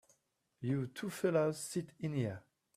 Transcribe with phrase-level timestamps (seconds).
[0.61, 2.41] You two fellas sit in here.